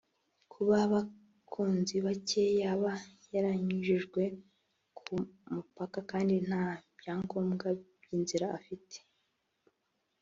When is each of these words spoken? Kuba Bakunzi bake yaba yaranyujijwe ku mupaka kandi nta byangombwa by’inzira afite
Kuba 0.51 0.77
Bakunzi 0.91 1.95
bake 2.05 2.43
yaba 2.61 2.91
yaranyujijwe 3.33 4.21
ku 4.97 5.13
mupaka 5.53 5.99
kandi 6.11 6.35
nta 6.47 6.63
byangombwa 6.97 7.67
by’inzira 8.01 8.47
afite 8.57 8.97